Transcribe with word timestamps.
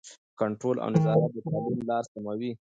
کنټرول 0.39 0.75
او 0.83 0.89
نظارت 0.95 1.29
د 1.33 1.37
تعلیم 1.47 1.81
لاره 1.89 2.07
سموي. 2.11 2.51